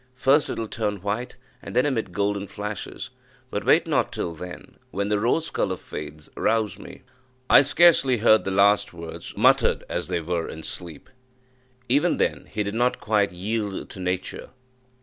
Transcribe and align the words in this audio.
First, 0.15 0.49
it 0.49 0.57
will 0.57 0.67
turn 0.67 1.03
white, 1.03 1.35
and 1.61 1.75
then 1.75 1.85
emit 1.85 2.11
golden 2.11 2.47
flashes; 2.47 3.11
but 3.51 3.63
wait 3.63 3.85
not 3.85 4.11
till 4.11 4.33
then; 4.33 4.79
when 4.89 5.09
the 5.09 5.19
rose 5.19 5.51
colour 5.51 5.75
fades, 5.77 6.27
rouse 6.35 6.79
me." 6.79 7.03
I 7.51 7.61
scarcely 7.61 8.17
heard 8.17 8.43
the 8.43 8.49
last 8.49 8.93
words, 8.93 9.31
muttered, 9.37 9.83
as 9.89 10.07
they 10.07 10.19
were, 10.19 10.49
in 10.49 10.63
sleep. 10.63 11.07
Even 11.87 12.17
then 12.17 12.47
he 12.49 12.63
did 12.63 12.73
not 12.73 12.99
quite 12.99 13.31
yield 13.31 13.91
to 13.91 13.99
nature. 13.99 14.49